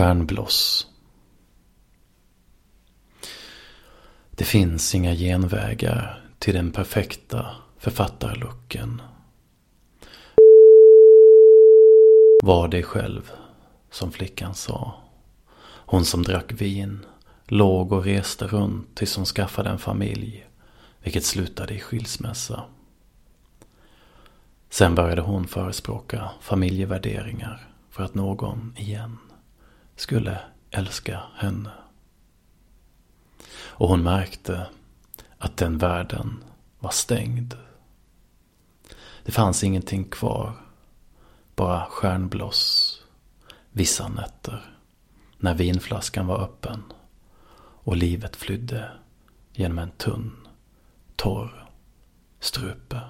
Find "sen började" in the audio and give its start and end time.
24.70-25.22